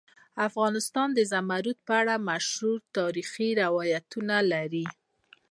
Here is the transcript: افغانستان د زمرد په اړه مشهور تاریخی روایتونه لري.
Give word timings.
افغانستان 0.47 1.09
د 1.13 1.19
زمرد 1.31 1.77
په 1.87 1.93
اړه 2.01 2.15
مشهور 2.29 2.77
تاریخی 2.97 3.49
روایتونه 3.63 4.35
لري. 4.51 4.85